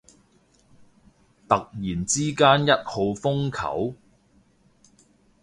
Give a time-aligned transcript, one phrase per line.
[1.47, 3.93] 突然之間一號風球？